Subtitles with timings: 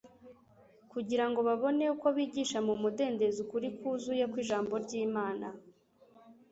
[0.91, 5.47] kugira ngo babone uko bigisha mu mudendezo ukuri kuzuye kw'Ijambo ry'Imana.